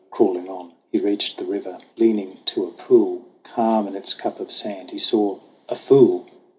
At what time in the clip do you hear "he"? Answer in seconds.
0.91-0.97, 4.89-4.97